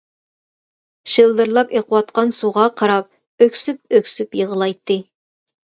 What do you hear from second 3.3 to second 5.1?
ئۆكسۈپ-ئۆكسۈپ يىغلايتتى.